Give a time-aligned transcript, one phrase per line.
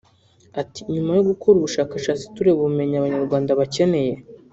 [0.61, 4.13] Ati “Nyuma yo gukora ubushakashatsi tureba ubumenyi Abanyarwanda bakeneye